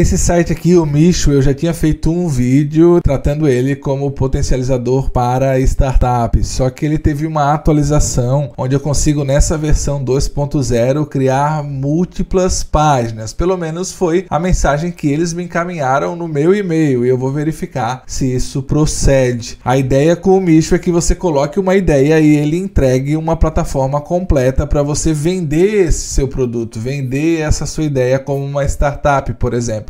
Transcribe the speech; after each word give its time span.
Esse 0.00 0.16
site 0.16 0.50
aqui, 0.50 0.76
o 0.76 0.86
Micho, 0.86 1.30
eu 1.30 1.42
já 1.42 1.52
tinha 1.52 1.74
feito 1.74 2.10
um 2.10 2.26
vídeo 2.26 3.02
tratando 3.02 3.46
ele 3.46 3.76
como 3.76 4.10
potencializador 4.10 5.10
para 5.10 5.60
startups. 5.60 6.48
Só 6.48 6.70
que 6.70 6.86
ele 6.86 6.96
teve 6.96 7.26
uma 7.26 7.52
atualização 7.52 8.50
onde 8.56 8.74
eu 8.74 8.80
consigo 8.80 9.24
nessa 9.24 9.58
versão 9.58 10.02
2.0 10.02 11.06
criar 11.06 11.62
múltiplas 11.62 12.62
páginas. 12.62 13.34
Pelo 13.34 13.58
menos 13.58 13.92
foi 13.92 14.24
a 14.30 14.38
mensagem 14.38 14.90
que 14.90 15.06
eles 15.06 15.34
me 15.34 15.44
encaminharam 15.44 16.16
no 16.16 16.26
meu 16.26 16.54
e-mail 16.54 17.04
e 17.04 17.08
eu 17.10 17.18
vou 17.18 17.30
verificar 17.30 18.02
se 18.06 18.34
isso 18.34 18.62
procede. 18.62 19.58
A 19.62 19.76
ideia 19.76 20.16
com 20.16 20.34
o 20.34 20.40
Micho 20.40 20.74
é 20.74 20.78
que 20.78 20.90
você 20.90 21.14
coloque 21.14 21.60
uma 21.60 21.76
ideia 21.76 22.18
e 22.18 22.36
ele 22.36 22.56
entregue 22.56 23.18
uma 23.18 23.36
plataforma 23.36 24.00
completa 24.00 24.66
para 24.66 24.82
você 24.82 25.12
vender 25.12 25.88
esse 25.88 26.08
seu 26.08 26.26
produto, 26.26 26.80
vender 26.80 27.40
essa 27.40 27.66
sua 27.66 27.84
ideia 27.84 28.18
como 28.18 28.42
uma 28.42 28.64
startup, 28.64 29.30
por 29.34 29.52
exemplo. 29.52 29.89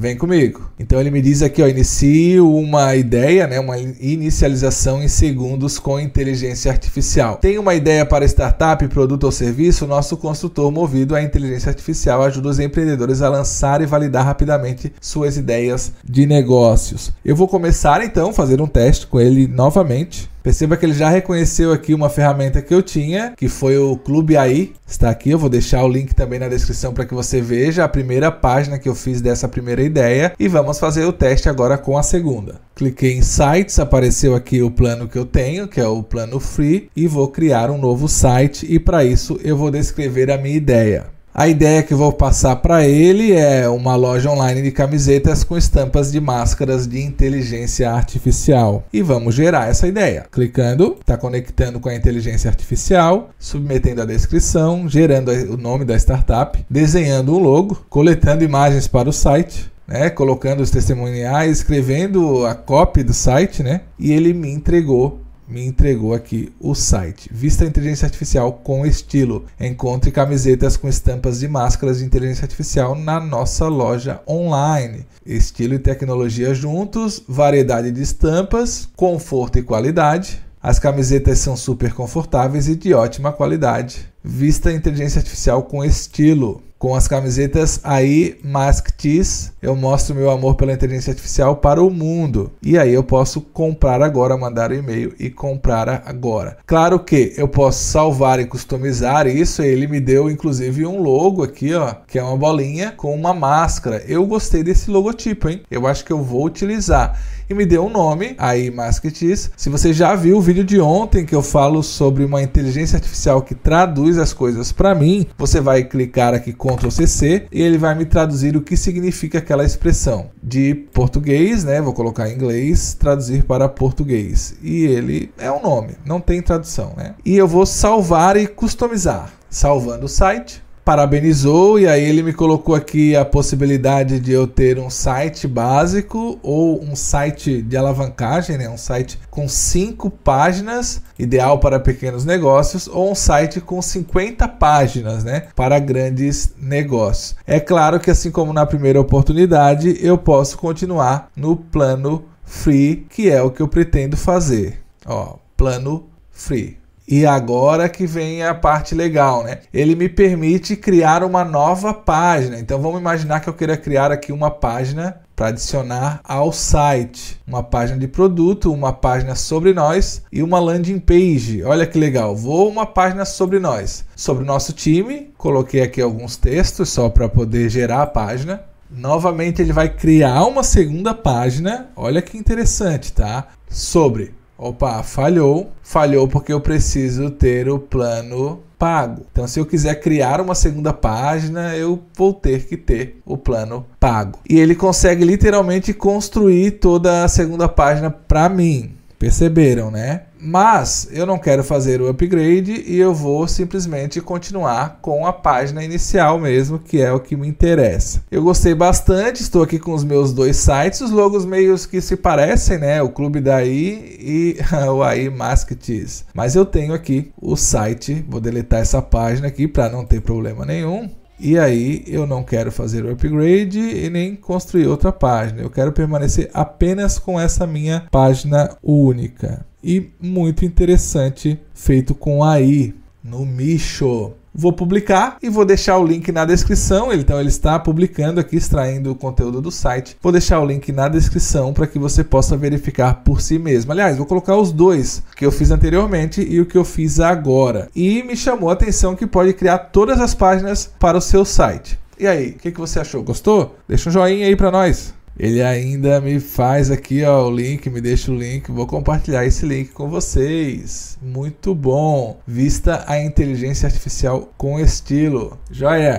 Vem 0.00 0.16
comigo. 0.16 0.70
Então 0.78 0.98
ele 0.98 1.10
me 1.10 1.20
diz 1.20 1.42
aqui, 1.42 1.62
ó, 1.62 1.68
inicie 1.68 2.40
uma 2.40 2.96
ideia, 2.96 3.46
né, 3.46 3.60
uma 3.60 3.76
inicialização 3.76 5.02
em 5.02 5.08
segundos 5.08 5.78
com 5.78 6.00
inteligência 6.00 6.72
artificial. 6.72 7.36
Tem 7.36 7.58
uma 7.58 7.74
ideia 7.74 8.06
para 8.06 8.24
startup, 8.24 8.88
produto 8.88 9.24
ou 9.24 9.30
serviço? 9.30 9.86
Nosso 9.86 10.16
construtor 10.16 10.72
movido 10.72 11.14
à 11.14 11.22
inteligência 11.22 11.68
artificial 11.68 12.22
ajuda 12.22 12.48
os 12.48 12.58
empreendedores 12.58 13.20
a 13.20 13.28
lançar 13.28 13.82
e 13.82 13.86
validar 13.86 14.24
rapidamente 14.24 14.90
suas 14.98 15.36
ideias 15.36 15.92
de 16.02 16.24
negócios. 16.24 17.12
Eu 17.22 17.36
vou 17.36 17.46
começar 17.46 18.02
então 18.02 18.30
a 18.30 18.32
fazer 18.32 18.58
um 18.62 18.66
teste 18.66 19.06
com 19.06 19.20
ele 19.20 19.46
novamente. 19.46 20.30
Perceba 20.42 20.74
que 20.74 20.86
ele 20.86 20.94
já 20.94 21.10
reconheceu 21.10 21.70
aqui 21.70 21.92
uma 21.92 22.08
ferramenta 22.08 22.62
que 22.62 22.72
eu 22.72 22.82
tinha, 22.82 23.34
que 23.36 23.46
foi 23.46 23.76
o 23.76 23.94
Clube 23.94 24.38
AI. 24.38 24.72
Está 24.86 25.10
aqui, 25.10 25.28
eu 25.28 25.38
vou 25.38 25.50
deixar 25.50 25.84
o 25.84 25.88
link 25.88 26.14
também 26.14 26.38
na 26.38 26.48
descrição 26.48 26.94
para 26.94 27.04
que 27.04 27.12
você 27.12 27.42
veja 27.42 27.84
a 27.84 27.88
primeira 27.88 28.32
página 28.32 28.78
que 28.78 28.88
eu 28.88 28.94
fiz 28.94 29.20
dessa 29.20 29.46
primeira 29.46 29.82
ideia 29.82 29.89
e 30.38 30.48
vamos 30.48 30.78
fazer 30.78 31.04
o 31.04 31.12
teste 31.12 31.48
agora 31.48 31.76
com 31.76 31.98
a 31.98 32.02
segunda. 32.02 32.60
Cliquei 32.74 33.12
em 33.12 33.22
Sites, 33.22 33.78
apareceu 33.78 34.34
aqui 34.34 34.62
o 34.62 34.70
plano 34.70 35.08
que 35.08 35.18
eu 35.18 35.24
tenho, 35.24 35.68
que 35.68 35.80
é 35.80 35.86
o 35.86 36.02
plano 36.02 36.40
Free, 36.40 36.90
e 36.96 37.06
vou 37.06 37.28
criar 37.28 37.70
um 37.70 37.78
novo 37.78 38.08
site 38.08 38.66
e 38.68 38.78
para 38.78 39.04
isso 39.04 39.38
eu 39.42 39.56
vou 39.56 39.70
descrever 39.70 40.30
a 40.30 40.38
minha 40.38 40.56
ideia. 40.56 41.06
A 41.32 41.46
ideia 41.46 41.82
que 41.82 41.94
vou 41.94 42.12
passar 42.12 42.56
para 42.56 42.84
ele 42.84 43.32
é 43.32 43.68
uma 43.68 43.94
loja 43.94 44.28
online 44.28 44.62
de 44.62 44.72
camisetas 44.72 45.44
com 45.44 45.56
estampas 45.56 46.10
de 46.10 46.20
máscaras 46.20 46.88
de 46.88 47.00
inteligência 47.00 47.88
artificial. 47.88 48.84
E 48.92 49.00
vamos 49.00 49.36
gerar 49.36 49.68
essa 49.68 49.86
ideia. 49.86 50.26
Clicando, 50.30 50.96
está 51.00 51.16
conectando 51.16 51.78
com 51.78 51.88
a 51.88 51.94
inteligência 51.94 52.50
artificial, 52.50 53.30
submetendo 53.38 54.02
a 54.02 54.04
descrição, 54.04 54.88
gerando 54.88 55.30
o 55.30 55.56
nome 55.56 55.84
da 55.84 55.96
startup, 55.96 56.58
desenhando 56.68 57.32
um 57.36 57.38
logo, 57.38 57.86
coletando 57.88 58.42
imagens 58.42 58.88
para 58.88 59.08
o 59.08 59.12
site, 59.12 59.70
né, 59.90 60.08
colocando 60.08 60.60
os 60.60 60.70
testemunhais, 60.70 61.58
escrevendo 61.58 62.46
a 62.46 62.54
copy 62.54 63.02
do 63.02 63.12
site, 63.12 63.60
né, 63.60 63.80
e 63.98 64.12
ele 64.12 64.32
me 64.32 64.48
entregou 64.48 65.20
me 65.48 65.66
entregou 65.66 66.14
aqui 66.14 66.52
o 66.60 66.76
site. 66.76 67.28
Vista 67.32 67.64
a 67.64 67.66
inteligência 67.66 68.06
artificial 68.06 68.52
com 68.52 68.86
estilo. 68.86 69.46
Encontre 69.58 70.12
camisetas 70.12 70.76
com 70.76 70.88
estampas 70.88 71.40
de 71.40 71.48
máscaras 71.48 71.98
de 71.98 72.04
inteligência 72.04 72.44
artificial 72.44 72.94
na 72.94 73.18
nossa 73.18 73.66
loja 73.66 74.20
online. 74.28 75.04
Estilo 75.26 75.74
e 75.74 75.80
tecnologia 75.80 76.54
juntos, 76.54 77.20
variedade 77.26 77.90
de 77.90 78.00
estampas, 78.00 78.88
conforto 78.94 79.58
e 79.58 79.62
qualidade. 79.64 80.40
As 80.62 80.78
camisetas 80.78 81.40
são 81.40 81.56
super 81.56 81.92
confortáveis 81.94 82.68
e 82.68 82.76
de 82.76 82.94
ótima 82.94 83.32
qualidade. 83.32 84.08
Vista 84.22 84.68
a 84.68 84.72
inteligência 84.72 85.18
artificial 85.18 85.64
com 85.64 85.84
estilo 85.84 86.62
com 86.80 86.94
as 86.94 87.06
camisetas 87.06 87.78
aí 87.84 88.38
Mask 88.42 88.88
Tees, 88.92 89.52
eu 89.60 89.76
mostro 89.76 90.14
meu 90.14 90.30
amor 90.30 90.54
pela 90.54 90.72
inteligência 90.72 91.10
artificial 91.10 91.56
para 91.56 91.82
o 91.82 91.90
mundo. 91.90 92.50
E 92.62 92.78
aí 92.78 92.94
eu 92.94 93.04
posso 93.04 93.42
comprar 93.42 94.00
agora, 94.00 94.34
mandar 94.34 94.72
um 94.72 94.76
e-mail 94.76 95.14
e 95.20 95.28
comprar 95.28 96.02
agora. 96.06 96.56
Claro 96.66 96.98
que 96.98 97.34
eu 97.36 97.46
posso 97.46 97.84
salvar 97.84 98.40
e 98.40 98.46
customizar 98.46 99.26
isso, 99.26 99.60
ele 99.60 99.86
me 99.86 100.00
deu 100.00 100.30
inclusive 100.30 100.86
um 100.86 101.02
logo 101.02 101.44
aqui, 101.44 101.74
ó, 101.74 101.96
que 102.06 102.18
é 102.18 102.22
uma 102.22 102.36
bolinha 102.38 102.94
com 102.96 103.14
uma 103.14 103.34
máscara. 103.34 104.02
Eu 104.08 104.26
gostei 104.26 104.62
desse 104.62 104.90
logotipo, 104.90 105.50
hein? 105.50 105.60
Eu 105.70 105.86
acho 105.86 106.02
que 106.02 106.12
eu 106.14 106.22
vou 106.22 106.46
utilizar 106.46 107.20
e 107.50 107.54
me 107.54 107.66
deu 107.66 107.84
um 107.84 107.90
nome, 107.90 108.36
aí 108.38 108.70
Masketis. 108.70 109.50
Se 109.56 109.68
você 109.68 109.92
já 109.92 110.14
viu 110.14 110.38
o 110.38 110.40
vídeo 110.40 110.62
de 110.62 110.80
ontem 110.80 111.26
que 111.26 111.34
eu 111.34 111.42
falo 111.42 111.82
sobre 111.82 112.24
uma 112.24 112.40
inteligência 112.40 112.96
artificial 112.96 113.42
que 113.42 113.56
traduz 113.56 114.18
as 114.18 114.32
coisas 114.32 114.70
para 114.70 114.94
mim, 114.94 115.26
você 115.36 115.60
vai 115.60 115.82
clicar 115.82 116.32
aqui 116.32 116.52
Ctrl 116.76 116.90
CC 116.90 117.46
e 117.50 117.62
ele 117.62 117.78
vai 117.78 117.94
me 117.94 118.04
traduzir 118.04 118.56
o 118.56 118.62
que 118.62 118.76
significa 118.76 119.38
aquela 119.38 119.64
expressão 119.64 120.30
de 120.42 120.74
português, 120.92 121.64
né? 121.64 121.80
Vou 121.80 121.92
colocar 121.92 122.28
em 122.28 122.34
inglês, 122.34 122.94
traduzir 122.94 123.44
para 123.44 123.68
português. 123.68 124.54
E 124.62 124.84
ele 124.84 125.32
é 125.38 125.50
um 125.50 125.62
nome, 125.62 125.96
não 126.04 126.20
tem 126.20 126.40
tradução, 126.42 126.94
né? 126.96 127.14
E 127.24 127.36
eu 127.36 127.48
vou 127.48 127.66
salvar 127.66 128.36
e 128.36 128.46
customizar. 128.46 129.32
Salvando 129.48 130.06
o 130.06 130.08
site, 130.08 130.62
parabenizou 130.90 131.78
e 131.78 131.86
aí 131.86 132.02
ele 132.02 132.20
me 132.20 132.32
colocou 132.32 132.74
aqui 132.74 133.14
a 133.14 133.24
possibilidade 133.24 134.18
de 134.18 134.32
eu 134.32 134.44
ter 134.44 134.76
um 134.76 134.90
site 134.90 135.46
básico 135.46 136.36
ou 136.42 136.82
um 136.82 136.96
site 136.96 137.62
de 137.62 137.76
alavancagem, 137.76 138.58
né? 138.58 138.68
um 138.68 138.76
site 138.76 139.16
com 139.30 139.48
cinco 139.48 140.10
páginas, 140.10 141.00
ideal 141.16 141.60
para 141.60 141.78
pequenos 141.78 142.24
negócios, 142.24 142.88
ou 142.88 143.12
um 143.12 143.14
site 143.14 143.60
com 143.60 143.80
50 143.80 144.48
páginas, 144.48 145.22
né? 145.22 145.44
para 145.54 145.78
grandes 145.78 146.54
negócios. 146.58 147.36
É 147.46 147.60
claro 147.60 148.00
que 148.00 148.10
assim 148.10 148.32
como 148.32 148.52
na 148.52 148.66
primeira 148.66 149.00
oportunidade, 149.00 149.96
eu 150.04 150.18
posso 150.18 150.58
continuar 150.58 151.30
no 151.36 151.54
plano 151.54 152.24
free, 152.42 153.06
que 153.08 153.30
é 153.30 153.40
o 153.40 153.52
que 153.52 153.62
eu 153.62 153.68
pretendo 153.68 154.16
fazer. 154.16 154.80
Ó, 155.06 155.36
plano 155.56 156.08
free. 156.32 156.79
E 157.10 157.26
agora 157.26 157.88
que 157.88 158.06
vem 158.06 158.44
a 158.44 158.54
parte 158.54 158.94
legal, 158.94 159.42
né? 159.42 159.58
Ele 159.74 159.96
me 159.96 160.08
permite 160.08 160.76
criar 160.76 161.24
uma 161.24 161.44
nova 161.44 161.92
página. 161.92 162.56
Então 162.56 162.80
vamos 162.80 163.00
imaginar 163.00 163.40
que 163.40 163.48
eu 163.48 163.52
queira 163.52 163.76
criar 163.76 164.12
aqui 164.12 164.30
uma 164.30 164.48
página 164.48 165.20
para 165.34 165.48
adicionar 165.48 166.20
ao 166.22 166.52
site, 166.52 167.40
uma 167.44 167.64
página 167.64 167.98
de 167.98 168.06
produto, 168.06 168.72
uma 168.72 168.92
página 168.92 169.34
sobre 169.34 169.74
nós 169.74 170.22
e 170.30 170.40
uma 170.40 170.60
landing 170.60 171.00
page. 171.00 171.64
Olha 171.64 171.84
que 171.84 171.98
legal. 171.98 172.36
Vou 172.36 172.68
uma 172.68 172.86
página 172.86 173.24
sobre 173.24 173.58
nós, 173.58 174.04
sobre 174.14 174.44
o 174.44 174.46
nosso 174.46 174.72
time. 174.72 175.32
Coloquei 175.36 175.82
aqui 175.82 176.00
alguns 176.00 176.36
textos 176.36 176.90
só 176.90 177.08
para 177.08 177.28
poder 177.28 177.68
gerar 177.70 178.02
a 178.02 178.06
página. 178.06 178.62
Novamente 178.88 179.60
ele 179.60 179.72
vai 179.72 179.88
criar 179.88 180.44
uma 180.44 180.62
segunda 180.62 181.12
página. 181.12 181.88
Olha 181.96 182.22
que 182.22 182.38
interessante, 182.38 183.12
tá? 183.12 183.48
Sobre 183.68 184.38
Opa, 184.62 185.02
falhou. 185.02 185.72
Falhou 185.82 186.28
porque 186.28 186.52
eu 186.52 186.60
preciso 186.60 187.30
ter 187.30 187.66
o 187.70 187.78
plano 187.78 188.60
pago. 188.78 189.22
Então, 189.32 189.48
se 189.48 189.58
eu 189.58 189.64
quiser 189.64 189.94
criar 190.00 190.38
uma 190.38 190.54
segunda 190.54 190.92
página, 190.92 191.74
eu 191.74 191.98
vou 192.14 192.34
ter 192.34 192.66
que 192.66 192.76
ter 192.76 193.20
o 193.24 193.38
plano 193.38 193.86
pago. 193.98 194.38
E 194.48 194.60
ele 194.60 194.74
consegue 194.74 195.24
literalmente 195.24 195.94
construir 195.94 196.72
toda 196.72 197.24
a 197.24 197.28
segunda 197.28 197.68
página 197.68 198.10
para 198.10 198.50
mim. 198.50 198.99
Perceberam, 199.20 199.90
né? 199.90 200.22
Mas 200.40 201.06
eu 201.12 201.26
não 201.26 201.38
quero 201.38 201.62
fazer 201.62 202.00
o 202.00 202.08
upgrade 202.08 202.82
e 202.86 202.98
eu 202.98 203.12
vou 203.12 203.46
simplesmente 203.46 204.18
continuar 204.18 204.98
com 205.02 205.26
a 205.26 205.32
página 205.32 205.84
inicial 205.84 206.40
mesmo, 206.40 206.78
que 206.78 207.02
é 207.02 207.12
o 207.12 207.20
que 207.20 207.36
me 207.36 207.46
interessa. 207.46 208.22
Eu 208.30 208.42
gostei 208.42 208.74
bastante, 208.74 209.42
estou 209.42 209.62
aqui 209.62 209.78
com 209.78 209.92
os 209.92 210.04
meus 210.04 210.32
dois 210.32 210.56
sites, 210.56 211.02
os 211.02 211.10
logos 211.10 211.44
meios 211.44 211.84
que 211.84 212.00
se 212.00 212.16
parecem, 212.16 212.78
né? 212.78 213.02
O 213.02 213.10
Clube 213.10 213.42
daí 213.42 214.16
e 214.18 214.56
o 214.90 215.02
AI 215.02 215.28
Masketees. 215.28 216.24
Mas 216.32 216.56
eu 216.56 216.64
tenho 216.64 216.94
aqui 216.94 217.30
o 217.38 217.56
site, 217.56 218.24
vou 218.26 218.40
deletar 218.40 218.80
essa 218.80 219.02
página 219.02 219.48
aqui 219.48 219.68
para 219.68 219.90
não 219.90 220.02
ter 220.02 220.22
problema 220.22 220.64
nenhum. 220.64 221.10
E 221.40 221.58
aí 221.58 222.04
eu 222.06 222.26
não 222.26 222.44
quero 222.44 222.70
fazer 222.70 223.04
o 223.04 223.10
upgrade 223.10 223.80
e 223.80 224.10
nem 224.10 224.36
construir 224.36 224.86
outra 224.86 225.10
página. 225.10 225.62
Eu 225.62 225.70
quero 225.70 225.90
permanecer 225.90 226.50
apenas 226.52 227.18
com 227.18 227.40
essa 227.40 227.66
minha 227.66 228.06
página 228.10 228.76
única. 228.82 229.64
E 229.82 230.10
muito 230.20 230.66
interessante, 230.66 231.58
feito 231.72 232.14
com 232.14 232.44
AI 232.44 232.92
no 233.24 233.46
Micho. 233.46 234.32
Vou 234.54 234.72
publicar 234.72 235.36
e 235.42 235.48
vou 235.48 235.64
deixar 235.64 235.98
o 235.98 236.06
link 236.06 236.30
na 236.32 236.44
descrição. 236.44 237.12
Então 237.12 237.38
ele 237.38 237.48
está 237.48 237.78
publicando 237.78 238.40
aqui, 238.40 238.56
extraindo 238.56 239.12
o 239.12 239.14
conteúdo 239.14 239.60
do 239.60 239.70
site. 239.70 240.16
Vou 240.20 240.32
deixar 240.32 240.60
o 240.60 240.66
link 240.66 240.90
na 240.92 241.08
descrição 241.08 241.72
para 241.72 241.86
que 241.86 241.98
você 241.98 242.24
possa 242.24 242.56
verificar 242.56 243.22
por 243.24 243.40
si 243.40 243.58
mesmo. 243.58 243.92
Aliás, 243.92 244.16
vou 244.16 244.26
colocar 244.26 244.56
os 244.56 244.72
dois 244.72 245.22
que 245.36 245.46
eu 245.46 245.52
fiz 245.52 245.70
anteriormente 245.70 246.40
e 246.42 246.60
o 246.60 246.66
que 246.66 246.76
eu 246.76 246.84
fiz 246.84 247.20
agora. 247.20 247.88
E 247.94 248.22
me 248.22 248.36
chamou 248.36 248.70
a 248.70 248.74
atenção 248.74 249.16
que 249.16 249.26
pode 249.26 249.52
criar 249.52 249.78
todas 249.78 250.20
as 250.20 250.34
páginas 250.34 250.90
para 250.98 251.18
o 251.18 251.22
seu 251.22 251.44
site. 251.44 251.98
E 252.18 252.26
aí, 252.26 252.50
o 252.50 252.54
que, 252.54 252.70
que 252.70 252.80
você 252.80 253.00
achou? 253.00 253.22
Gostou? 253.22 253.76
Deixa 253.88 254.10
um 254.10 254.12
joinha 254.12 254.46
aí 254.46 254.54
para 254.54 254.70
nós. 254.70 255.14
Ele 255.38 255.62
ainda 255.62 256.20
me 256.20 256.38
faz 256.38 256.90
aqui 256.90 257.24
ó, 257.24 257.46
o 257.46 257.50
link, 257.50 257.88
me 257.88 258.00
deixa 258.00 258.30
o 258.30 258.36
link. 258.36 258.70
Vou 258.70 258.86
compartilhar 258.86 259.46
esse 259.46 259.64
link 259.64 259.90
com 259.90 260.08
vocês. 260.08 261.18
Muito 261.22 261.74
bom. 261.74 262.38
Vista 262.46 263.04
a 263.06 263.22
inteligência 263.22 263.86
artificial 263.86 264.52
com 264.56 264.78
estilo. 264.78 265.58
Joia! 265.70 266.18